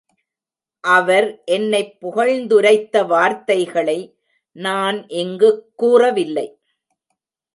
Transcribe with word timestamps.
அவர் 0.83 1.43
என்னைப் 1.43 1.97
புகழ்ந்துரைத்த 2.01 3.07
வார்த்தைகளை 3.07 4.19
நான் 4.51 5.07
இங்குக் 5.07 5.65
கூறவில்லை. 5.75 6.59